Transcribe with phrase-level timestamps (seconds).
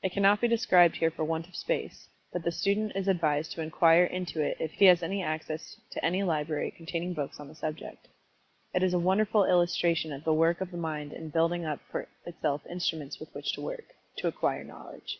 [0.00, 3.62] It cannot be described here for want of space, but the student is advised to
[3.62, 8.06] inquire into it if he has access to any library containing books on the subject.
[8.72, 12.06] It is a wonderful illustration of the work of the mind in building up for
[12.24, 13.86] itself instruments with which to work
[14.18, 15.18] to acquire knowledge.